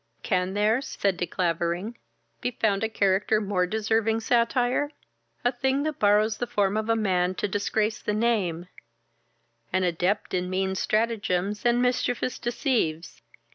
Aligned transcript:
"Can 0.23 0.55
there 0.55 0.81
(said 0.81 1.15
De 1.17 1.27
Clavering) 1.27 1.95
be 2.41 2.49
found 2.49 2.83
a 2.83 2.89
character 2.89 3.39
more 3.39 3.67
deserving 3.67 4.21
satire? 4.21 4.89
a 5.45 5.51
thing 5.51 5.83
that 5.83 5.99
borrows 5.99 6.39
the 6.39 6.47
form 6.47 6.75
of 6.75 6.87
man 6.97 7.35
to 7.35 7.47
disgrace 7.47 8.01
the 8.01 8.11
name, 8.15 8.65
an 9.71 9.83
adept 9.83 10.33
in 10.33 10.49
mean 10.49 10.73
stratagems 10.73 11.67
and 11.67 11.83
mischievous 11.83 12.39
deceives. 12.39 13.21